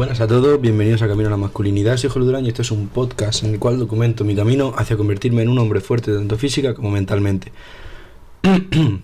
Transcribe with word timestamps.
Buenas 0.00 0.22
a 0.22 0.26
todos, 0.26 0.58
bienvenidos 0.58 1.02
a 1.02 1.08
Camino 1.08 1.26
a 1.26 1.30
la 1.30 1.36
Masculinidad. 1.36 1.98
Soy 1.98 2.08
Jorge 2.08 2.24
Durán 2.24 2.46
y 2.46 2.48
este 2.48 2.62
es 2.62 2.70
un 2.70 2.88
podcast 2.88 3.44
en 3.44 3.50
el 3.50 3.58
cual 3.58 3.78
documento 3.78 4.24
mi 4.24 4.34
camino 4.34 4.72
hacia 4.78 4.96
convertirme 4.96 5.42
en 5.42 5.50
un 5.50 5.58
hombre 5.58 5.82
fuerte 5.82 6.14
tanto 6.14 6.38
física 6.38 6.72
como 6.72 6.90
mentalmente. 6.90 7.52
en 8.42 9.02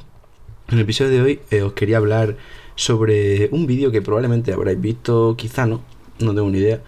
el 0.69 0.81
episodio 0.81 1.11
de 1.11 1.21
hoy 1.21 1.41
eh, 1.51 1.61
os 1.61 1.75
quería 1.75 1.99
hablar 1.99 2.39
sobre 2.77 3.51
un 3.53 3.67
vídeo 3.67 3.91
que 3.91 4.01
probablemente 4.01 4.55
habréis 4.55 4.81
visto, 4.81 5.35
quizá 5.37 5.67
no, 5.67 5.83
no 6.19 6.35
tengo 6.35 6.49
ni 6.49 6.61
idea. 6.61 6.81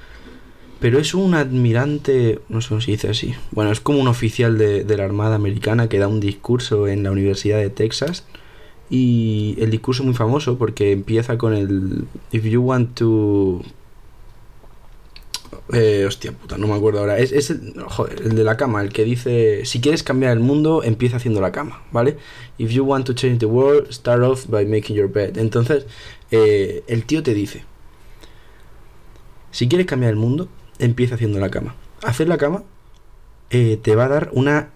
Pero 0.80 0.98
es 0.98 1.12
un 1.12 1.34
admirante, 1.34 2.40
no 2.48 2.62
sé 2.62 2.80
se 2.80 2.92
dice 2.92 3.10
así. 3.10 3.34
Bueno, 3.50 3.72
es 3.72 3.80
como 3.80 3.98
un 3.98 4.08
oficial 4.08 4.56
de, 4.56 4.84
de 4.84 4.96
la 4.96 5.04
Armada 5.04 5.34
Americana 5.34 5.90
que 5.90 5.98
da 5.98 6.08
un 6.08 6.20
discurso 6.20 6.88
en 6.88 7.02
la 7.02 7.10
Universidad 7.10 7.58
de 7.58 7.68
Texas 7.68 8.24
y 8.88 9.54
el 9.58 9.70
discurso 9.70 10.02
es 10.02 10.06
muy 10.06 10.14
famoso 10.14 10.56
porque 10.56 10.92
empieza 10.92 11.36
con 11.36 11.52
el 11.52 12.06
If 12.32 12.44
you 12.44 12.62
want 12.62 12.94
to 12.94 13.62
eh, 15.72 16.04
hostia 16.06 16.32
puta, 16.32 16.56
no 16.56 16.66
me 16.66 16.74
acuerdo 16.74 17.00
ahora. 17.00 17.18
Es, 17.18 17.50
el, 17.50 17.74
de 17.74 18.44
la 18.44 18.56
cama, 18.56 18.82
el 18.82 18.92
que 18.92 19.04
dice, 19.04 19.64
si 19.64 19.80
quieres 19.80 20.02
cambiar 20.02 20.32
el 20.32 20.40
mundo, 20.40 20.82
empieza 20.82 21.18
haciendo 21.18 21.40
la 21.40 21.52
cama, 21.52 21.82
¿vale? 21.92 22.16
If 22.56 22.70
you 22.70 22.84
want 22.84 23.06
to 23.06 23.14
change 23.14 23.38
the 23.38 23.46
world, 23.46 23.90
start 23.92 24.22
off 24.22 24.46
by 24.46 24.64
making 24.64 24.96
your 24.96 25.10
bed. 25.10 25.36
Entonces, 25.36 25.86
eh, 26.30 26.84
el 26.86 27.04
tío 27.04 27.22
te 27.22 27.34
dice, 27.34 27.64
si 29.50 29.68
quieres 29.68 29.86
cambiar 29.86 30.12
el 30.12 30.18
mundo, 30.18 30.48
empieza 30.78 31.16
haciendo 31.16 31.38
la 31.38 31.50
cama. 31.50 31.74
Hacer 32.02 32.28
la 32.28 32.38
cama 32.38 32.64
eh, 33.50 33.78
te 33.82 33.94
va 33.94 34.06
a 34.06 34.08
dar 34.08 34.30
una 34.32 34.70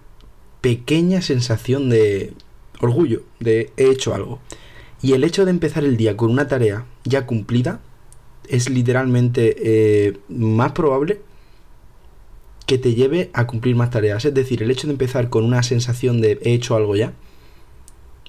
pequeña 0.61 1.21
sensación 1.21 1.89
de 1.89 2.33
orgullo, 2.79 3.23
de 3.39 3.71
he 3.77 3.89
hecho 3.89 4.13
algo. 4.13 4.39
Y 5.01 5.13
el 5.13 5.23
hecho 5.23 5.45
de 5.45 5.51
empezar 5.51 5.83
el 5.83 5.97
día 5.97 6.15
con 6.15 6.31
una 6.31 6.47
tarea 6.47 6.85
ya 7.03 7.25
cumplida, 7.25 7.81
es 8.53 8.69
literalmente 8.69 9.55
eh, 9.57 10.19
más 10.29 10.73
probable 10.73 11.19
que 12.67 12.77
te 12.77 12.93
lleve 12.93 13.31
a 13.33 13.47
cumplir 13.47 13.75
más 13.75 13.89
tareas. 13.89 14.23
Es 14.25 14.33
decir, 14.33 14.61
el 14.61 14.69
hecho 14.69 14.85
de 14.85 14.93
empezar 14.93 15.29
con 15.29 15.43
una 15.43 15.63
sensación 15.63 16.21
de 16.21 16.37
he 16.43 16.53
hecho 16.53 16.75
algo 16.75 16.95
ya 16.95 17.13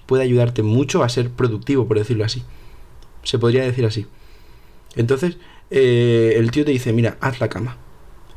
puede 0.06 0.22
ayudarte 0.22 0.62
mucho 0.62 1.03
a 1.03 1.11
ser 1.11 1.28
productivo, 1.28 1.86
por 1.86 1.98
decirlo 1.98 2.25
así. 2.25 2.42
Se 3.22 3.39
podría 3.39 3.64
decir 3.64 3.84
así. 3.84 4.06
Entonces, 4.97 5.36
eh, 5.70 6.34
el 6.36 6.50
tío 6.50 6.64
te 6.64 6.70
dice, 6.70 6.94
mira, 6.94 7.19
haz 7.20 7.41
la 7.41 7.50
cama. 7.50 7.77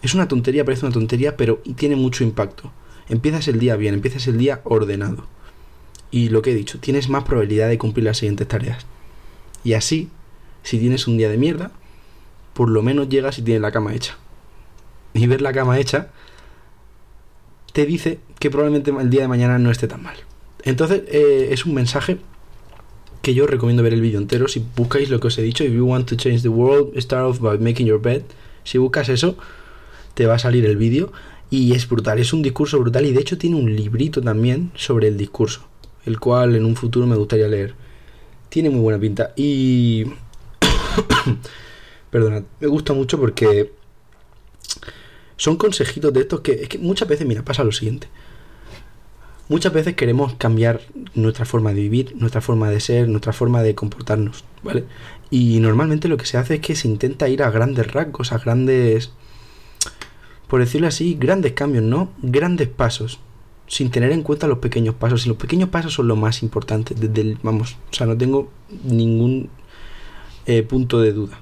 Es 0.02 0.14
una 0.14 0.28
tontería, 0.28 0.66
parece 0.66 0.86
una 0.86 0.94
tontería, 0.94 1.38
pero 1.38 1.62
tiene 1.78 1.96
mucho 1.96 2.26
impacto. 2.26 2.74
Empiezas 3.08 3.48
el 3.48 3.60
día 3.60 3.78
bien, 3.78 3.94
empiezas 3.94 4.28
el 4.28 4.38
día 4.38 4.60
ordenado. 4.66 5.26
Y 6.12 6.30
lo 6.30 6.42
que 6.42 6.52
he 6.52 6.56
dicho, 6.56 6.80
tienes 6.80 7.08
más 7.08 7.24
probabilidad 7.24 7.70
de 7.70 7.78
cumplir 7.78 8.04
las 8.04 8.18
siguientes 8.18 8.48
tareas. 8.48 8.86
Y 9.64 9.74
así 9.74 10.10
si 10.68 10.80
tienes 10.80 11.08
un 11.08 11.16
día 11.16 11.30
de 11.30 11.38
mierda, 11.38 11.72
por 12.54 12.70
lo 12.70 12.82
menos 12.82 13.08
llegas 13.08 13.38
y 13.38 13.42
tienes 13.42 13.62
la 13.62 13.72
cama 13.72 13.96
hecha. 13.96 14.18
Y 15.14 15.26
ver 15.26 15.42
la 15.42 15.54
cama 15.54 15.80
hecha 15.80 16.10
te 17.72 17.86
dice 17.86 18.20
que 18.38 18.52
probablemente 18.52 18.92
el 18.92 19.10
día 19.10 19.22
de 19.22 19.28
mañana 19.30 19.60
no 19.60 19.72
esté 19.72 19.88
tan 19.88 20.04
mal. 20.04 20.18
Entonces 20.64 21.04
eh, 21.08 21.50
es 21.52 21.66
un 21.66 21.74
mensaje 21.74 22.18
que 23.22 23.34
yo 23.34 23.48
recomiendo 23.48 23.82
ver 23.82 23.94
el 23.94 24.02
vídeo 24.02 24.20
entero. 24.20 24.50
Si 24.50 24.62
buscáis 24.76 25.10
lo 25.10 25.22
que 25.22 25.28
os 25.28 25.38
he 25.38 25.42
dicho, 25.42 25.64
if 25.64 25.72
you 25.72 25.86
want 25.86 26.06
to 26.10 26.18
change 26.18 26.42
the 26.42 26.50
world, 26.50 27.00
start 27.00 27.24
off 27.24 27.40
by 27.40 27.58
making 27.58 27.88
your 27.88 28.02
bed. 28.02 28.24
Si 28.66 28.78
buscas 28.78 29.08
eso, 29.08 29.38
te 30.16 30.26
va 30.26 30.34
a 30.34 30.40
salir 30.40 30.66
el 30.66 30.76
vídeo 30.76 31.14
y 31.50 31.76
es 31.76 31.88
brutal, 31.88 32.20
es 32.20 32.34
un 32.34 32.42
discurso 32.42 32.78
brutal 32.78 33.06
y 33.06 33.14
de 33.14 33.22
hecho 33.22 33.38
tiene 33.38 33.56
un 33.56 33.74
librito 33.74 34.22
también 34.22 34.72
sobre 34.76 35.08
el 35.08 35.16
discurso, 35.16 35.62
el 36.06 36.20
cual 36.20 36.58
en 36.58 36.66
un 36.66 36.76
futuro 36.76 37.08
me 37.08 37.16
gustaría 37.16 37.48
leer. 37.48 37.74
Tiene 38.50 38.70
muy 38.70 38.82
buena 38.82 39.00
pinta 39.00 39.32
y 39.38 40.08
Perdona, 42.12 42.44
me 42.60 42.68
gusta 42.68 42.94
mucho 42.94 43.20
porque 43.20 43.72
son 45.36 45.58
consejitos 45.58 46.12
de 46.14 46.22
estos 46.22 46.42
que, 46.42 46.54
es 46.54 46.70
que 46.70 46.78
muchas 46.78 47.08
veces, 47.08 47.28
mira, 47.28 47.44
pasa 47.44 47.64
lo 47.64 47.72
siguiente. 47.72 48.08
Muchas 49.50 49.72
veces 49.72 49.96
queremos 49.96 50.36
cambiar 50.36 50.82
nuestra 51.14 51.46
forma 51.46 51.74
de 51.74 51.82
vivir, 51.82 52.16
nuestra 52.18 52.42
forma 52.42 52.70
de 52.70 52.82
ser, 52.82 53.08
nuestra 53.08 53.32
forma 53.32 53.64
de 53.64 53.76
comportarnos, 53.76 54.44
¿vale? 54.62 54.84
Y 55.30 55.60
normalmente 55.60 56.10
lo 56.10 56.18
que 56.18 56.26
se 56.26 56.38
hace 56.38 56.56
es 56.56 56.62
que 56.62 56.76
se 56.76 56.88
intenta 56.88 57.30
ir 57.30 57.44
a 57.44 57.50
grandes 57.50 57.92
rasgos, 57.94 58.34
a 58.34 58.40
grandes, 58.40 59.12
por 60.48 60.60
decirlo 60.60 60.88
así, 60.88 61.16
grandes 61.18 61.54
cambios, 61.54 61.86
¿no? 61.86 62.12
Grandes 62.22 62.68
pasos, 62.68 63.20
sin 63.68 63.90
tener 63.90 64.12
en 64.12 64.24
cuenta 64.24 64.48
los 64.48 64.60
pequeños 64.60 64.96
pasos. 64.96 65.26
Y 65.26 65.30
los 65.30 65.38
pequeños 65.38 65.70
pasos 65.70 65.94
son 65.94 66.10
lo 66.10 66.18
más 66.18 66.44
importante, 66.44 66.94
desde 66.94 67.22
el, 67.22 67.38
vamos, 67.42 67.78
o 67.90 67.94
sea, 67.94 68.06
no 68.06 68.18
tengo 68.18 68.52
ningún 68.84 69.50
eh, 70.48 70.64
punto 70.64 71.00
de 71.00 71.14
duda. 71.14 71.42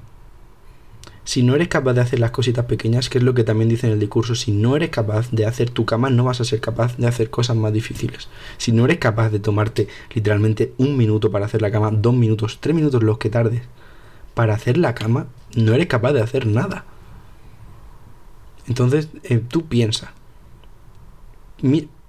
Si 1.25 1.41
no 1.41 1.55
eres 1.55 1.69
capaz 1.69 1.93
de 1.93 2.01
hacer 2.01 2.19
las 2.19 2.31
cositas 2.31 2.65
pequeñas, 2.65 3.09
que 3.09 3.17
es 3.17 3.23
lo 3.23 3.33
que 3.33 3.43
también 3.43 3.69
dice 3.69 3.87
en 3.87 3.93
el 3.93 3.99
discurso, 3.99 4.35
si 4.35 4.51
no 4.51 4.75
eres 4.75 4.89
capaz 4.89 5.31
de 5.31 5.45
hacer 5.45 5.69
tu 5.69 5.85
cama, 5.85 6.09
no 6.09 6.23
vas 6.23 6.41
a 6.41 6.43
ser 6.43 6.59
capaz 6.59 6.97
de 6.97 7.07
hacer 7.07 7.29
cosas 7.31 7.55
más 7.55 7.73
difíciles. 7.73 8.29
Si 8.57 8.71
no 8.71 8.85
eres 8.85 8.97
capaz 8.97 9.29
de 9.29 9.39
tomarte 9.39 9.87
literalmente 10.13 10.73
un 10.77 10.97
minuto 10.97 11.31
para 11.31 11.45
hacer 11.45 11.61
la 11.61 11.71
cama, 11.71 11.89
dos 11.91 12.13
minutos, 12.13 12.59
tres 12.59 12.75
minutos 12.75 13.01
los 13.01 13.17
que 13.17 13.29
tardes 13.29 13.63
para 14.35 14.53
hacer 14.53 14.77
la 14.77 14.93
cama, 14.93 15.27
no 15.55 15.73
eres 15.73 15.87
capaz 15.87 16.13
de 16.13 16.21
hacer 16.21 16.45
nada. 16.45 16.85
Entonces, 18.67 19.09
eh, 19.23 19.41
tú 19.47 19.65
piensa. 19.67 20.13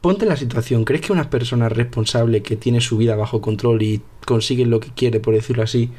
ponte 0.01 0.25
en 0.25 0.29
la 0.29 0.37
situación. 0.37 0.85
¿Crees 0.85 1.03
que 1.03 1.13
una 1.13 1.31
persona 1.31 1.69
responsable 1.69 2.43
que 2.43 2.57
tiene 2.57 2.81
su 2.81 2.97
vida 2.97 3.17
bajo 3.17 3.41
control 3.41 3.83
y 3.83 4.03
consigue 4.27 4.67
lo 4.67 4.81
que 4.81 4.91
quiere, 4.91 5.21
por 5.21 5.35
decirlo 5.35 5.63
así, 5.63 5.91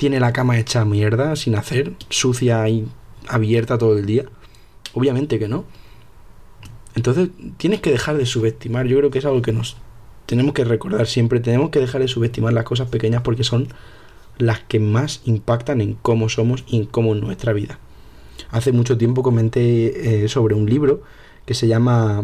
tiene 0.00 0.18
la 0.18 0.32
cama 0.32 0.58
hecha 0.58 0.86
mierda, 0.86 1.36
sin 1.36 1.54
hacer, 1.56 1.92
sucia 2.08 2.66
y 2.70 2.88
abierta 3.28 3.76
todo 3.76 3.98
el 3.98 4.06
día? 4.06 4.24
Obviamente 4.94 5.38
que 5.38 5.46
no. 5.46 5.66
Entonces 6.94 7.28
tienes 7.58 7.82
que 7.82 7.90
dejar 7.90 8.16
de 8.16 8.24
subestimar, 8.24 8.86
yo 8.86 8.96
creo 8.96 9.10
que 9.10 9.18
es 9.18 9.26
algo 9.26 9.42
que 9.42 9.52
nos 9.52 9.76
tenemos 10.24 10.54
que 10.54 10.64
recordar 10.64 11.06
siempre, 11.06 11.38
tenemos 11.40 11.68
que 11.68 11.80
dejar 11.80 12.00
de 12.00 12.08
subestimar 12.08 12.54
las 12.54 12.64
cosas 12.64 12.88
pequeñas 12.88 13.20
porque 13.20 13.44
son 13.44 13.68
las 14.38 14.60
que 14.60 14.80
más 14.80 15.20
impactan 15.26 15.82
en 15.82 15.92
cómo 16.00 16.30
somos 16.30 16.64
y 16.66 16.78
en 16.78 16.86
cómo 16.86 17.14
es 17.14 17.20
nuestra 17.20 17.52
vida. 17.52 17.78
Hace 18.50 18.72
mucho 18.72 18.96
tiempo 18.96 19.22
comenté 19.22 20.22
eh, 20.24 20.28
sobre 20.28 20.54
un 20.54 20.64
libro 20.64 21.02
que 21.44 21.52
se 21.52 21.68
llama, 21.68 22.22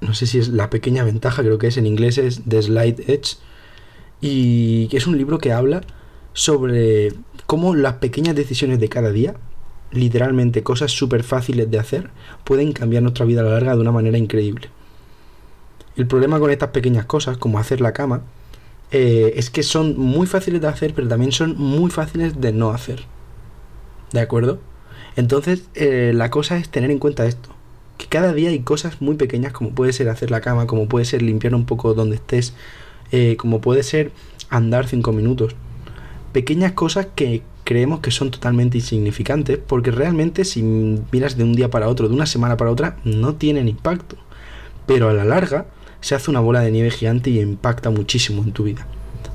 no 0.00 0.14
sé 0.14 0.28
si 0.28 0.38
es 0.38 0.46
La 0.46 0.70
pequeña 0.70 1.02
ventaja, 1.02 1.42
creo 1.42 1.58
que 1.58 1.66
es 1.66 1.76
en 1.76 1.86
inglés, 1.86 2.18
es 2.18 2.42
The 2.46 2.62
Slide 2.62 3.02
Edge, 3.08 3.38
y 4.20 4.86
que 4.86 4.98
es 4.98 5.08
un 5.08 5.18
libro 5.18 5.38
que 5.38 5.50
habla 5.50 5.80
sobre 6.32 7.12
cómo 7.46 7.74
las 7.74 7.94
pequeñas 7.94 8.34
decisiones 8.34 8.80
de 8.80 8.88
cada 8.88 9.10
día, 9.10 9.34
literalmente 9.90 10.62
cosas 10.62 10.90
súper 10.90 11.22
fáciles 11.22 11.70
de 11.70 11.78
hacer, 11.78 12.10
pueden 12.44 12.72
cambiar 12.72 13.02
nuestra 13.02 13.26
vida 13.26 13.42
a 13.42 13.44
la 13.44 13.50
larga 13.50 13.74
de 13.74 13.80
una 13.80 13.92
manera 13.92 14.18
increíble. 14.18 14.70
El 15.96 16.06
problema 16.06 16.40
con 16.40 16.50
estas 16.50 16.70
pequeñas 16.70 17.04
cosas, 17.04 17.36
como 17.36 17.58
hacer 17.58 17.80
la 17.80 17.92
cama, 17.92 18.22
eh, 18.90 19.34
es 19.36 19.50
que 19.50 19.62
son 19.62 19.98
muy 19.98 20.26
fáciles 20.26 20.60
de 20.60 20.68
hacer, 20.68 20.94
pero 20.94 21.08
también 21.08 21.32
son 21.32 21.56
muy 21.58 21.90
fáciles 21.90 22.40
de 22.40 22.52
no 22.52 22.70
hacer. 22.70 23.04
¿De 24.12 24.20
acuerdo? 24.20 24.60
Entonces, 25.16 25.64
eh, 25.74 26.12
la 26.14 26.30
cosa 26.30 26.56
es 26.56 26.70
tener 26.70 26.90
en 26.90 26.98
cuenta 26.98 27.26
esto. 27.26 27.50
Que 27.98 28.06
cada 28.06 28.32
día 28.32 28.48
hay 28.48 28.60
cosas 28.60 29.00
muy 29.02 29.16
pequeñas, 29.16 29.52
como 29.52 29.70
puede 29.70 29.92
ser 29.92 30.08
hacer 30.08 30.30
la 30.30 30.40
cama, 30.40 30.66
como 30.66 30.88
puede 30.88 31.04
ser 31.04 31.22
limpiar 31.22 31.54
un 31.54 31.66
poco 31.66 31.92
donde 31.92 32.16
estés, 32.16 32.54
eh, 33.10 33.36
como 33.36 33.60
puede 33.60 33.82
ser 33.82 34.12
andar 34.48 34.86
cinco 34.86 35.12
minutos 35.12 35.54
pequeñas 36.32 36.72
cosas 36.72 37.06
que 37.14 37.42
creemos 37.64 38.00
que 38.00 38.10
son 38.10 38.30
totalmente 38.30 38.78
insignificantes, 38.78 39.58
porque 39.58 39.90
realmente 39.90 40.44
si 40.44 40.62
miras 40.62 41.36
de 41.36 41.44
un 41.44 41.54
día 41.54 41.70
para 41.70 41.88
otro, 41.88 42.08
de 42.08 42.14
una 42.14 42.26
semana 42.26 42.56
para 42.56 42.70
otra, 42.70 42.96
no 43.04 43.34
tienen 43.34 43.68
impacto. 43.68 44.16
Pero 44.86 45.08
a 45.08 45.12
la 45.12 45.24
larga 45.24 45.66
se 46.00 46.14
hace 46.14 46.30
una 46.30 46.40
bola 46.40 46.60
de 46.60 46.70
nieve 46.70 46.90
gigante 46.90 47.30
y 47.30 47.40
impacta 47.40 47.90
muchísimo 47.90 48.42
en 48.42 48.52
tu 48.52 48.64
vida. 48.64 48.86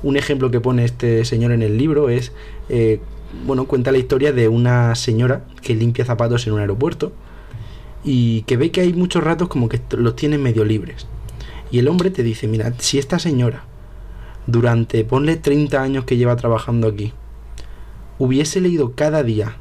Un 0.02 0.16
ejemplo 0.16 0.50
que 0.50 0.60
pone 0.60 0.84
este 0.84 1.24
señor 1.24 1.52
en 1.52 1.62
el 1.62 1.78
libro 1.78 2.10
es, 2.10 2.32
eh, 2.68 3.00
bueno, 3.46 3.66
cuenta 3.66 3.90
la 3.90 3.98
historia 3.98 4.32
de 4.32 4.48
una 4.48 4.94
señora 4.94 5.44
que 5.62 5.74
limpia 5.74 6.04
zapatos 6.04 6.46
en 6.46 6.52
un 6.52 6.60
aeropuerto 6.60 7.12
y 8.04 8.42
que 8.42 8.56
ve 8.56 8.70
que 8.70 8.82
hay 8.82 8.92
muchos 8.92 9.24
ratos 9.24 9.48
como 9.48 9.68
que 9.68 9.80
los 9.96 10.14
tiene 10.14 10.38
medio 10.38 10.64
libres. 10.64 11.06
Y 11.70 11.78
el 11.78 11.88
hombre 11.88 12.10
te 12.10 12.22
dice, 12.22 12.46
mira, 12.46 12.72
si 12.78 12.98
esta 12.98 13.18
señora 13.18 13.64
durante, 14.48 15.04
ponle 15.04 15.36
30 15.36 15.80
años 15.80 16.04
que 16.04 16.16
lleva 16.16 16.34
trabajando 16.34 16.88
aquí, 16.88 17.12
hubiese 18.18 18.62
leído 18.62 18.94
cada 18.94 19.22
día 19.22 19.56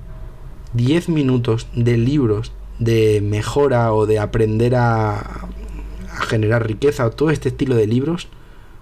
10 0.73 1.09
minutos 1.09 1.67
de 1.75 1.97
libros 1.97 2.53
de 2.79 3.19
mejora 3.21 3.93
o 3.93 4.05
de 4.05 4.17
aprender 4.17 4.75
a, 4.75 5.19
a 5.19 6.21
generar 6.21 6.65
riqueza 6.65 7.05
o 7.05 7.11
todo 7.11 7.31
este 7.31 7.49
estilo 7.49 7.75
de 7.75 7.85
libros, 7.85 8.29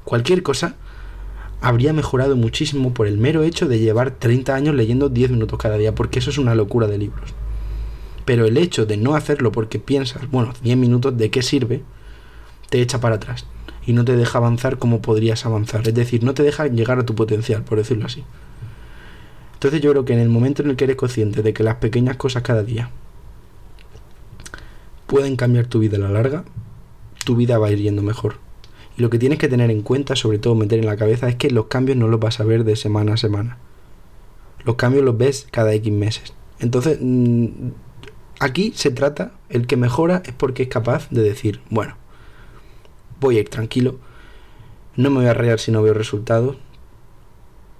cualquier 0.03 0.43
cosa, 0.43 0.75
habría 1.59 1.91
mejorado 1.91 2.35
muchísimo 2.35 2.93
por 2.93 3.07
el 3.07 3.17
mero 3.17 3.41
hecho 3.41 3.67
de 3.67 3.79
llevar 3.79 4.11
30 4.11 4.53
años 4.53 4.75
leyendo 4.75 5.09
10 5.09 5.31
minutos 5.31 5.57
cada 5.57 5.77
día, 5.77 5.95
porque 5.95 6.19
eso 6.19 6.29
es 6.29 6.37
una 6.37 6.53
locura 6.53 6.87
de 6.87 6.99
libros. 6.99 7.33
Pero 8.25 8.45
el 8.45 8.57
hecho 8.57 8.85
de 8.85 8.97
no 8.97 9.15
hacerlo 9.15 9.51
porque 9.51 9.79
piensas, 9.79 10.29
bueno, 10.29 10.53
10 10.61 10.77
minutos, 10.77 11.17
¿de 11.17 11.31
qué 11.31 11.41
sirve? 11.41 11.81
Te 12.69 12.79
echa 12.81 12.99
para 12.99 13.15
atrás 13.15 13.47
y 13.85 13.93
no 13.93 14.05
te 14.05 14.15
deja 14.15 14.37
avanzar 14.39 14.77
como 14.77 15.01
podrías 15.01 15.45
avanzar. 15.45 15.87
Es 15.87 15.93
decir, 15.93 16.23
no 16.23 16.33
te 16.33 16.43
deja 16.43 16.67
llegar 16.67 16.99
a 16.99 17.05
tu 17.05 17.15
potencial, 17.15 17.63
por 17.63 17.77
decirlo 17.77 18.05
así. 18.05 18.23
Entonces 19.53 19.81
yo 19.81 19.91
creo 19.91 20.05
que 20.05 20.13
en 20.13 20.19
el 20.19 20.29
momento 20.29 20.63
en 20.63 20.69
el 20.69 20.75
que 20.75 20.83
eres 20.85 20.95
consciente 20.95 21.41
de 21.41 21.53
que 21.53 21.63
las 21.63 21.75
pequeñas 21.75 22.17
cosas 22.17 22.43
cada 22.43 22.63
día 22.63 22.89
pueden 25.07 25.35
cambiar 25.35 25.67
tu 25.67 25.79
vida 25.79 25.97
a 25.97 25.99
la 25.99 26.09
larga, 26.09 26.43
tu 27.23 27.35
vida 27.35 27.57
va 27.57 27.67
a 27.67 27.71
ir 27.71 27.79
yendo 27.79 28.01
mejor. 28.01 28.37
Y 28.97 29.01
lo 29.01 29.09
que 29.09 29.19
tienes 29.19 29.39
que 29.39 29.47
tener 29.47 29.71
en 29.71 29.81
cuenta, 29.81 30.15
sobre 30.15 30.39
todo 30.39 30.55
meter 30.55 30.79
en 30.79 30.85
la 30.85 30.97
cabeza, 30.97 31.27
es 31.27 31.35
que 31.35 31.49
los 31.51 31.65
cambios 31.65 31.97
no 31.97 32.07
los 32.07 32.19
vas 32.19 32.39
a 32.39 32.43
ver 32.43 32.63
de 32.63 32.75
semana 32.75 33.13
a 33.13 33.17
semana. 33.17 33.57
Los 34.63 34.75
cambios 34.75 35.03
los 35.03 35.17
ves 35.17 35.47
cada 35.51 35.73
X 35.73 35.91
meses. 35.91 36.33
Entonces, 36.59 36.99
mm, 37.01 37.69
aquí 38.39 38.71
se 38.75 38.91
trata, 38.91 39.33
el 39.49 39.67
que 39.67 39.77
mejora 39.77 40.23
es 40.25 40.33
porque 40.33 40.63
es 40.63 40.69
capaz 40.69 41.09
de 41.09 41.21
decir, 41.21 41.61
bueno, 41.69 41.95
voy 43.19 43.37
a 43.37 43.41
ir 43.41 43.49
tranquilo, 43.49 43.97
no 44.95 45.09
me 45.09 45.17
voy 45.17 45.27
a 45.27 45.33
rayar 45.33 45.59
si 45.59 45.71
no 45.71 45.81
veo 45.81 45.93
resultados 45.93 46.57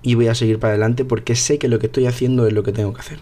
y 0.01 0.15
voy 0.15 0.27
a 0.27 0.35
seguir 0.35 0.59
para 0.59 0.73
adelante 0.73 1.05
porque 1.05 1.35
sé 1.35 1.57
que 1.57 1.67
lo 1.67 1.79
que 1.79 1.87
estoy 1.87 2.05
haciendo 2.05 2.45
es 2.45 2.53
lo 2.53 2.63
que 2.63 2.71
tengo 2.71 2.93
que 2.93 2.99
hacer. 2.99 3.19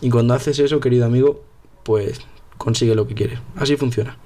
Y 0.00 0.10
cuando 0.10 0.34
haces 0.34 0.58
eso, 0.58 0.80
querido 0.80 1.06
amigo, 1.06 1.42
pues 1.84 2.20
consigue 2.58 2.94
lo 2.94 3.06
que 3.06 3.14
quieres. 3.14 3.38
Así 3.56 3.76
funciona. 3.76 4.16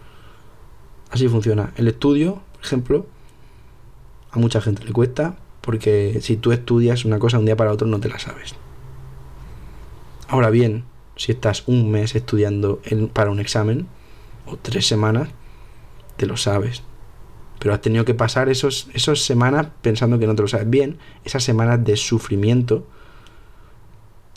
Así 1.11 1.29
funciona. 1.29 1.73
El 1.77 1.89
estudio, 1.89 2.43
por 2.55 2.65
ejemplo, 2.65 3.07
a 4.31 4.39
mucha 4.39 4.61
gente 4.61 4.85
le 4.85 4.93
cuesta 4.93 5.37
porque 5.61 6.21
si 6.23 6.37
tú 6.37 6.53
estudias 6.53 7.05
una 7.05 7.19
cosa 7.19 7.39
un 7.39 7.45
día 7.45 7.57
para 7.57 7.73
otro 7.73 7.87
no 7.87 8.01
te 8.01 8.09
la 8.09 8.19
sabes. 8.19 8.55
Ahora 10.29 10.51
bien, 10.51 10.85
si 11.17 11.33
estás 11.33 11.65
un 11.67 11.91
mes 11.91 12.15
estudiando 12.15 12.81
para 13.13 13.31
un 13.31 13.41
examen 13.41 13.87
o 14.47 14.57
tres 14.57 14.87
semanas, 14.87 15.29
te 16.17 16.27
lo 16.27 16.37
sabes. 16.37 16.83
Pero 17.67 17.75
has 17.75 17.81
tenido 17.81 18.05
que 18.05 18.15
pasar 18.15 18.49
esos, 18.49 18.87
esas 18.95 19.25
semanas 19.25 19.67
pensando 19.83 20.21
que 20.21 20.29
no 20.29 20.37
te 20.37 20.43
lo 20.43 20.47
sabes 20.47 20.71
bien, 20.71 20.99
esas 21.25 21.43
semanas 21.43 21.85
de 21.85 21.97
sufrimiento, 21.97 22.87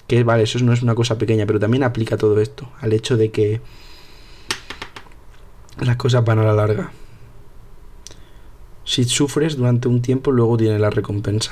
que 0.08 0.24
vale, 0.24 0.42
eso 0.42 0.58
no 0.62 0.74
es 0.74 0.82
una 0.82 0.96
cosa 0.96 1.20
pequeña, 1.20 1.46
pero 1.46 1.60
también 1.60 1.84
aplica 1.84 2.18
todo 2.18 2.42
esto, 2.42 2.68
al 2.82 2.92
hecho 2.92 3.18
de 3.18 3.30
que 3.30 3.62
las 5.80 5.96
cosas 5.98 6.26
van 6.26 6.40
a 6.40 6.44
la 6.44 6.54
larga. 6.54 6.92
Si 8.84 9.04
sufres 9.04 9.58
durante 9.58 9.88
un 9.88 10.02
tiempo, 10.02 10.32
luego 10.32 10.58
tienes 10.58 10.82
la 10.82 10.90
recompensa. 10.90 11.52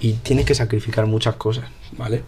Y 0.00 0.14
tienes 0.14 0.46
que 0.46 0.54
sacrificar 0.54 1.04
muchas 1.04 1.34
cosas, 1.34 1.66
¿vale? 1.98 2.22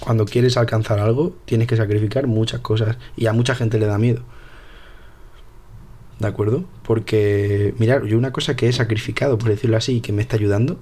Cuando 0.00 0.24
quieres 0.24 0.56
alcanzar 0.56 0.98
algo, 0.98 1.36
tienes 1.44 1.68
que 1.68 1.76
sacrificar 1.76 2.26
muchas 2.26 2.60
cosas. 2.60 2.96
Y 3.18 3.26
a 3.26 3.34
mucha 3.34 3.54
gente 3.54 3.78
le 3.78 3.84
da 3.84 3.98
miedo. 3.98 4.22
¿De 6.18 6.26
acuerdo? 6.26 6.64
Porque, 6.82 7.74
mirar, 7.78 8.04
yo 8.04 8.18
una 8.18 8.32
cosa 8.32 8.56
que 8.56 8.68
he 8.68 8.72
sacrificado, 8.72 9.38
por 9.38 9.50
decirlo 9.50 9.76
así, 9.76 9.96
y 9.96 10.00
que 10.00 10.12
me 10.12 10.22
está 10.22 10.36
ayudando, 10.36 10.80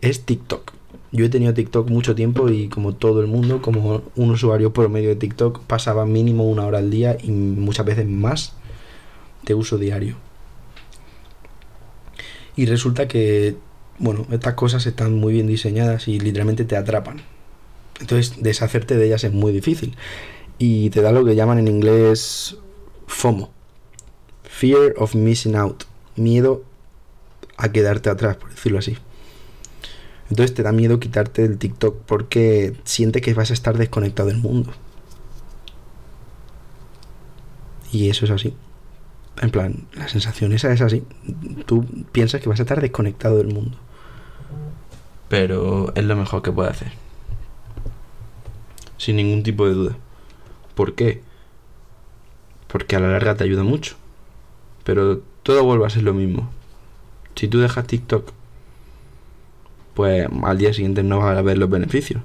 es 0.00 0.24
TikTok. 0.24 0.72
Yo 1.10 1.24
he 1.24 1.28
tenido 1.28 1.54
TikTok 1.54 1.90
mucho 1.90 2.14
tiempo 2.14 2.48
y 2.48 2.68
como 2.68 2.94
todo 2.94 3.20
el 3.20 3.28
mundo, 3.28 3.62
como 3.62 4.02
un 4.16 4.30
usuario 4.30 4.72
promedio 4.72 5.10
de 5.10 5.16
TikTok, 5.16 5.60
pasaba 5.60 6.06
mínimo 6.06 6.48
una 6.48 6.66
hora 6.66 6.78
al 6.78 6.90
día 6.90 7.16
y 7.22 7.30
muchas 7.30 7.86
veces 7.86 8.06
más 8.06 8.54
de 9.42 9.54
uso 9.54 9.78
diario. 9.78 10.16
Y 12.56 12.66
resulta 12.66 13.08
que, 13.08 13.56
bueno, 13.98 14.26
estas 14.30 14.54
cosas 14.54 14.86
están 14.86 15.14
muy 15.14 15.32
bien 15.32 15.46
diseñadas 15.46 16.08
y 16.08 16.18
literalmente 16.18 16.64
te 16.64 16.76
atrapan. 16.76 17.22
Entonces, 18.00 18.42
deshacerte 18.42 18.96
de 18.96 19.06
ellas 19.06 19.22
es 19.24 19.32
muy 19.32 19.52
difícil. 19.52 19.96
Y 20.58 20.90
te 20.90 21.00
da 21.00 21.12
lo 21.12 21.24
que 21.24 21.36
llaman 21.36 21.58
en 21.58 21.68
inglés 21.68 22.58
FOMO. 23.06 23.53
Fear 24.54 24.94
of 24.98 25.16
Missing 25.16 25.56
Out. 25.56 25.82
Miedo 26.14 26.62
a 27.56 27.72
quedarte 27.72 28.08
atrás, 28.08 28.36
por 28.36 28.50
decirlo 28.50 28.78
así. 28.78 28.96
Entonces 30.30 30.54
te 30.54 30.62
da 30.62 30.70
miedo 30.70 31.00
quitarte 31.00 31.44
el 31.44 31.58
TikTok 31.58 31.96
porque 32.06 32.76
siente 32.84 33.20
que 33.20 33.34
vas 33.34 33.50
a 33.50 33.52
estar 33.52 33.76
desconectado 33.76 34.28
del 34.28 34.38
mundo. 34.38 34.72
Y 37.90 38.10
eso 38.10 38.26
es 38.26 38.30
así. 38.30 38.54
En 39.42 39.50
plan, 39.50 39.88
la 39.92 40.06
sensación 40.06 40.52
esa 40.52 40.72
es 40.72 40.80
así. 40.80 41.02
Tú 41.66 41.84
piensas 42.12 42.40
que 42.40 42.48
vas 42.48 42.60
a 42.60 42.62
estar 42.62 42.80
desconectado 42.80 43.38
del 43.38 43.52
mundo. 43.52 43.76
Pero 45.28 45.92
es 45.96 46.04
lo 46.04 46.14
mejor 46.14 46.42
que 46.42 46.52
puede 46.52 46.70
hacer. 46.70 46.92
Sin 48.98 49.16
ningún 49.16 49.42
tipo 49.42 49.66
de 49.66 49.74
duda. 49.74 49.96
¿Por 50.76 50.94
qué? 50.94 51.22
Porque 52.68 52.94
a 52.94 53.00
la 53.00 53.08
larga 53.08 53.34
te 53.34 53.42
ayuda 53.42 53.64
mucho. 53.64 53.96
Pero 54.84 55.22
todo 55.42 55.64
vuelve 55.64 55.86
a 55.86 55.90
ser 55.90 56.02
lo 56.02 56.14
mismo. 56.14 56.50
Si 57.34 57.48
tú 57.48 57.58
dejas 57.58 57.86
TikTok 57.86 58.32
pues 59.94 60.28
al 60.42 60.58
día 60.58 60.72
siguiente 60.72 61.02
no 61.02 61.18
vas 61.18 61.36
a 61.36 61.42
ver 61.42 61.56
los 61.56 61.70
beneficios. 61.70 62.20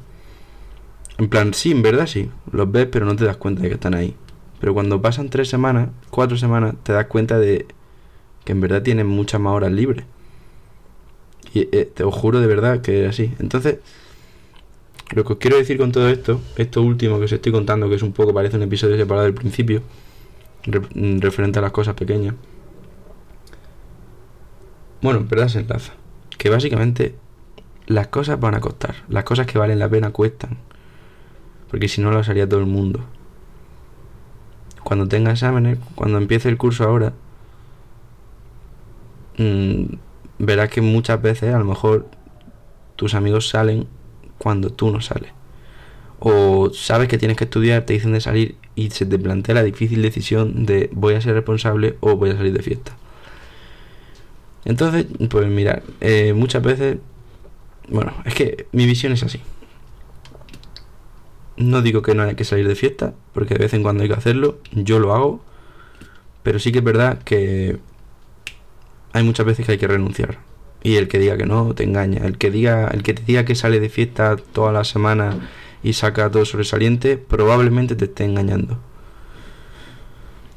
En 1.17 1.29
plan, 1.29 1.53
sí, 1.53 1.71
en 1.71 1.81
verdad 1.81 2.07
sí, 2.07 2.29
los 2.51 2.71
ves 2.71 2.87
pero 2.91 3.05
no 3.05 3.15
te 3.15 3.25
das 3.25 3.37
cuenta 3.37 3.61
de 3.61 3.69
que 3.69 3.75
están 3.75 3.93
ahí. 3.93 4.15
Pero 4.59 4.73
cuando 4.73 5.01
pasan 5.01 5.29
tres 5.29 5.47
semanas, 5.47 5.89
cuatro 6.09 6.37
semanas, 6.37 6.75
te 6.83 6.91
das 6.93 7.05
cuenta 7.05 7.39
de 7.39 7.65
que 8.43 8.51
en 8.51 8.61
verdad 8.61 8.81
tienes 8.81 9.05
muchas 9.05 9.39
más 9.39 9.53
horas 9.53 9.71
libres. 9.71 10.05
Y 11.53 11.61
eh, 11.71 11.89
te 11.93 12.03
os 12.03 12.13
juro 12.13 12.41
de 12.41 12.47
verdad 12.47 12.81
que 12.81 13.03
es 13.03 13.09
así. 13.09 13.33
Entonces, 13.39 13.79
lo 15.11 15.23
que 15.23 15.33
os 15.33 15.39
quiero 15.39 15.57
decir 15.57 15.77
con 15.77 15.91
todo 15.91 16.09
esto, 16.09 16.41
esto 16.57 16.81
último 16.81 17.19
que 17.19 17.25
os 17.25 17.31
estoy 17.31 17.51
contando, 17.51 17.89
que 17.89 17.95
es 17.95 18.03
un 18.03 18.13
poco, 18.13 18.33
parece 18.33 18.57
un 18.57 18.63
episodio 18.63 18.97
separado 18.97 19.25
del 19.25 19.33
principio, 19.33 19.81
referente 20.63 21.59
a 21.59 21.61
las 21.61 21.71
cosas 21.71 21.95
pequeñas. 21.95 22.35
Bueno, 25.01 25.25
en 25.29 25.49
se 25.49 25.59
enlaza. 25.59 25.93
Que 26.37 26.49
básicamente 26.49 27.15
las 27.87 28.07
cosas 28.07 28.39
van 28.39 28.55
a 28.55 28.59
costar. 28.59 28.95
Las 29.07 29.23
cosas 29.23 29.47
que 29.47 29.57
valen 29.57 29.79
la 29.79 29.89
pena 29.89 30.11
cuestan. 30.11 30.57
Porque 31.69 31.87
si 31.87 32.01
no 32.01 32.11
lo 32.11 32.19
haría 32.19 32.47
todo 32.47 32.59
el 32.59 32.65
mundo. 32.65 33.01
Cuando 34.83 35.07
tenga 35.07 35.31
exámenes, 35.31 35.77
cuando 35.95 36.17
empiece 36.17 36.49
el 36.49 36.57
curso 36.57 36.83
ahora, 36.83 37.13
mm, 39.37 39.83
verás 40.39 40.69
que 40.69 40.81
muchas 40.81 41.21
veces 41.21 41.53
a 41.53 41.59
lo 41.59 41.65
mejor 41.65 42.07
tus 42.95 43.13
amigos 43.13 43.49
salen 43.49 43.87
cuando 44.37 44.71
tú 44.71 44.89
no 44.89 44.99
sales. 45.01 45.31
O 46.19 46.71
sabes 46.73 47.07
que 47.07 47.17
tienes 47.17 47.37
que 47.37 47.45
estudiar, 47.45 47.85
te 47.85 47.93
dicen 47.93 48.11
de 48.11 48.21
salir 48.21 48.55
y 48.75 48.89
se 48.89 49.05
te 49.05 49.17
plantea 49.17 49.55
la 49.55 49.63
difícil 49.63 50.01
decisión 50.01 50.65
de 50.65 50.89
voy 50.93 51.13
a 51.13 51.21
ser 51.21 51.33
responsable 51.33 51.95
o 52.01 52.15
voy 52.17 52.31
a 52.31 52.35
salir 52.35 52.53
de 52.53 52.61
fiesta. 52.61 52.95
Entonces, 54.65 55.05
pues 55.29 55.47
mira, 55.47 55.81
eh, 56.01 56.33
muchas 56.33 56.61
veces 56.61 56.97
bueno, 57.91 58.13
es 58.25 58.35
que 58.35 58.67
mi 58.71 58.85
visión 58.85 59.13
es 59.13 59.23
así. 59.23 59.41
No 61.57 61.81
digo 61.81 62.01
que 62.01 62.13
no 62.15 62.23
haya 62.23 62.35
que 62.35 62.45
salir 62.45 62.67
de 62.67 62.75
fiesta, 62.75 63.13
porque 63.33 63.55
de 63.55 63.61
vez 63.61 63.73
en 63.73 63.83
cuando 63.83 64.03
hay 64.03 64.09
que 64.09 64.15
hacerlo, 64.15 64.59
yo 64.71 64.99
lo 64.99 65.13
hago, 65.13 65.43
pero 66.43 66.59
sí 66.59 66.71
que 66.71 66.79
es 66.79 66.83
verdad 66.83 67.21
que 67.23 67.79
hay 69.11 69.23
muchas 69.23 69.45
veces 69.45 69.65
que 69.65 69.73
hay 69.73 69.77
que 69.77 69.87
renunciar. 69.87 70.37
Y 70.83 70.95
el 70.95 71.07
que 71.09 71.19
diga 71.19 71.35
que 71.35 71.45
no, 71.45 71.73
te 71.73 71.83
engaña. 71.83 72.25
El 72.25 72.37
que 72.37 72.51
diga, 72.51 72.87
el 72.87 73.03
que 73.03 73.13
te 73.13 73.23
diga 73.23 73.43
que 73.43 73.55
sale 73.55 73.79
de 73.79 73.89
fiesta 73.89 74.37
toda 74.37 74.71
la 74.71 74.85
semana 74.85 75.49
y 75.83 75.93
saca 75.93 76.29
todo 76.29 76.45
sobresaliente, 76.45 77.17
probablemente 77.17 77.95
te 77.95 78.05
esté 78.05 78.25
engañando. 78.25 78.79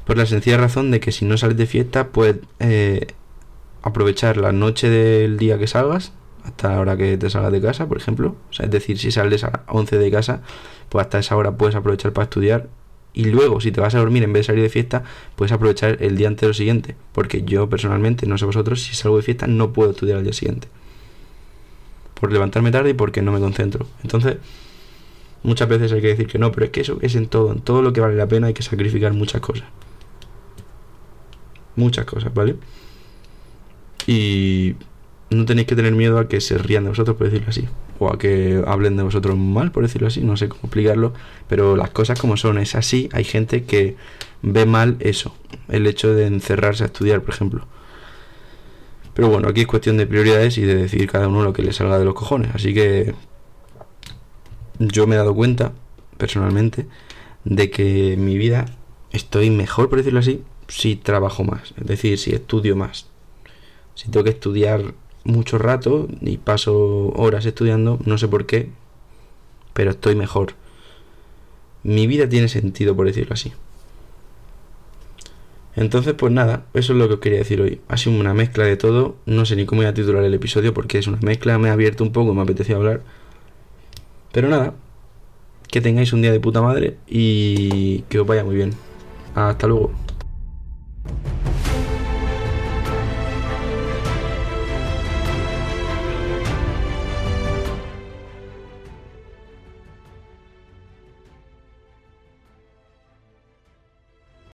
Por 0.05 0.17
la 0.17 0.25
sencilla 0.25 0.57
razón 0.57 0.91
de 0.91 0.99
que 0.99 1.11
si 1.11 1.25
no 1.25 1.37
sales 1.37 1.57
de 1.57 1.65
fiesta, 1.65 2.09
puedes 2.09 2.37
eh, 2.59 3.07
aprovechar 3.81 4.37
la 4.37 4.51
noche 4.51 4.89
del 4.89 5.37
día 5.37 5.57
que 5.57 5.67
salgas 5.67 6.11
hasta 6.43 6.71
la 6.71 6.79
hora 6.79 6.97
que 6.97 7.17
te 7.17 7.29
salgas 7.29 7.51
de 7.51 7.61
casa, 7.61 7.87
por 7.87 7.97
ejemplo. 7.97 8.35
O 8.49 8.53
sea, 8.53 8.65
es 8.65 8.71
decir, 8.71 8.97
si 8.99 9.11
sales 9.11 9.43
a 9.43 9.51
las 9.51 9.61
11 9.67 9.97
de 9.97 10.11
casa, 10.11 10.41
pues 10.89 11.05
hasta 11.05 11.19
esa 11.19 11.35
hora 11.37 11.57
puedes 11.57 11.75
aprovechar 11.75 12.11
para 12.11 12.25
estudiar. 12.25 12.67
Y 13.13 13.25
luego, 13.25 13.61
si 13.61 13.71
te 13.71 13.79
vas 13.79 13.93
a 13.95 13.99
dormir 13.99 14.23
en 14.23 14.33
vez 14.33 14.41
de 14.41 14.47
salir 14.47 14.63
de 14.63 14.69
fiesta, 14.69 15.03
puedes 15.35 15.51
aprovechar 15.51 15.97
el 16.01 16.17
día 16.17 16.27
entero 16.27 16.53
siguiente. 16.53 16.95
Porque 17.13 17.43
yo 17.43 17.69
personalmente, 17.69 18.25
no 18.25 18.37
sé 18.37 18.45
vosotros, 18.45 18.81
si 18.81 18.95
salgo 18.95 19.17
de 19.17 19.23
fiesta 19.23 19.47
no 19.47 19.71
puedo 19.71 19.91
estudiar 19.91 20.17
al 20.17 20.23
día 20.23 20.33
siguiente. 20.33 20.67
Por 22.19 22.31
levantarme 22.31 22.71
tarde 22.71 22.89
y 22.89 22.93
porque 22.93 23.21
no 23.21 23.31
me 23.31 23.39
concentro. 23.39 23.87
Entonces, 24.01 24.37
muchas 25.43 25.67
veces 25.69 25.91
hay 25.91 26.01
que 26.01 26.07
decir 26.07 26.27
que 26.27 26.39
no, 26.39 26.51
pero 26.51 26.65
es 26.65 26.71
que 26.71 26.81
eso 26.81 26.97
es 27.01 27.15
en 27.15 27.27
todo. 27.27 27.51
En 27.51 27.61
todo 27.61 27.81
lo 27.81 27.93
que 27.93 28.01
vale 28.01 28.15
la 28.15 28.27
pena 28.27 28.47
hay 28.47 28.53
que 28.53 28.63
sacrificar 28.63 29.13
muchas 29.13 29.41
cosas. 29.41 29.67
Muchas 31.75 32.05
cosas, 32.05 32.33
¿vale? 32.33 32.55
Y 34.07 34.75
no 35.29 35.45
tenéis 35.45 35.67
que 35.67 35.75
tener 35.75 35.93
miedo 35.93 36.19
a 36.19 36.27
que 36.27 36.41
se 36.41 36.57
rían 36.57 36.83
de 36.83 36.89
vosotros, 36.89 37.17
por 37.17 37.27
decirlo 37.27 37.49
así. 37.49 37.67
O 37.99 38.11
a 38.11 38.17
que 38.17 38.63
hablen 38.65 38.97
de 38.97 39.03
vosotros 39.03 39.37
mal, 39.37 39.71
por 39.71 39.83
decirlo 39.83 40.07
así. 40.07 40.21
No 40.21 40.37
sé 40.37 40.49
cómo 40.49 40.63
explicarlo. 40.63 41.13
Pero 41.47 41.75
las 41.75 41.89
cosas 41.89 42.19
como 42.19 42.37
son, 42.37 42.57
es 42.57 42.75
así. 42.75 43.09
Hay 43.13 43.23
gente 43.23 43.63
que 43.63 43.95
ve 44.41 44.65
mal 44.65 44.97
eso. 44.99 45.35
El 45.67 45.87
hecho 45.87 46.13
de 46.13 46.27
encerrarse 46.27 46.83
a 46.83 46.87
estudiar, 46.87 47.21
por 47.21 47.33
ejemplo. 47.33 47.65
Pero 49.13 49.29
bueno, 49.29 49.47
aquí 49.47 49.61
es 49.61 49.67
cuestión 49.67 49.97
de 49.97 50.07
prioridades 50.07 50.57
y 50.57 50.61
de 50.61 50.75
decidir 50.75 51.09
cada 51.09 51.27
uno 51.27 51.43
lo 51.43 51.53
que 51.53 51.61
le 51.61 51.71
salga 51.73 51.99
de 51.99 52.05
los 52.05 52.15
cojones. 52.15 52.51
Así 52.53 52.73
que 52.73 53.13
yo 54.91 55.07
me 55.07 55.15
he 55.15 55.17
dado 55.17 55.33
cuenta, 55.33 55.73
personalmente, 56.17 56.87
de 57.43 57.69
que 57.69 58.13
en 58.13 58.25
mi 58.25 58.37
vida 58.37 58.65
estoy 59.11 59.49
mejor, 59.49 59.89
por 59.89 59.99
decirlo 59.99 60.19
así, 60.19 60.43
si 60.67 60.95
trabajo 60.95 61.43
más. 61.43 61.73
Es 61.79 61.87
decir, 61.87 62.17
si 62.17 62.31
estudio 62.31 62.75
más. 62.75 63.07
Si 63.95 64.09
tengo 64.09 64.23
que 64.23 64.31
estudiar 64.31 64.93
mucho 65.23 65.57
rato 65.57 66.07
y 66.21 66.37
paso 66.37 67.09
horas 67.15 67.45
estudiando, 67.45 67.99
no 68.05 68.17
sé 68.17 68.27
por 68.27 68.45
qué, 68.45 68.69
pero 69.73 69.91
estoy 69.91 70.15
mejor. 70.15 70.53
Mi 71.83 72.07
vida 72.07 72.27
tiene 72.27 72.47
sentido, 72.47 72.95
por 72.95 73.05
decirlo 73.05 73.33
así. 73.33 73.53
Entonces, 75.75 76.13
pues 76.13 76.31
nada, 76.31 76.65
eso 76.73 76.93
es 76.93 76.99
lo 76.99 77.07
que 77.07 77.15
os 77.15 77.19
quería 77.19 77.39
decir 77.39 77.59
hoy. 77.59 77.81
Ha 77.87 77.97
sido 77.97 78.19
una 78.19 78.33
mezcla 78.33 78.63
de 78.63 78.77
todo. 78.77 79.15
No 79.25 79.45
sé 79.45 79.55
ni 79.55 79.65
cómo 79.65 79.81
voy 79.81 79.87
a 79.87 79.93
titular 79.93 80.23
el 80.23 80.33
episodio 80.33 80.73
porque 80.73 80.99
es 80.99 81.07
una 81.07 81.17
mezcla. 81.21 81.57
Me 81.57 81.69
ha 81.69 81.73
abierto 81.73 82.03
un 82.03 82.11
poco, 82.11 82.33
me 82.33 82.41
apetecía 82.41 82.75
hablar. 82.75 83.01
Pero 84.33 84.49
nada, 84.49 84.73
que 85.69 85.79
tengáis 85.79 86.11
un 86.11 86.23
día 86.23 86.31
de 86.31 86.39
puta 86.39 86.61
madre 86.61 86.97
y 87.07 88.01
que 88.09 88.19
os 88.19 88.27
vaya 88.27 88.43
muy 88.43 88.55
bien. 88.55 88.73
Hasta 89.35 89.67
luego. 89.67 89.91